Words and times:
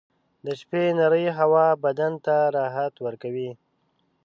•د 0.45 0.47
شپې 0.59 0.83
نرۍ 0.97 1.25
هوا 1.37 1.67
بدن 1.85 2.13
ته 2.25 2.35
راحت 2.57 2.93
ورکوي. 3.05 3.51